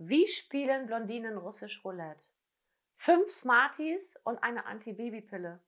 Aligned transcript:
Wie 0.00 0.28
spielen 0.28 0.86
Blondinen 0.86 1.36
russisch 1.38 1.84
Roulette? 1.84 2.24
Fünf 2.94 3.32
Smarties 3.32 4.16
und 4.22 4.38
eine 4.44 4.64
Antibabypille. 4.64 5.58